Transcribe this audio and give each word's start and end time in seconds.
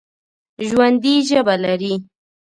ژوندي 0.67 1.15
ژبه 1.29 1.53
لري 1.63 1.93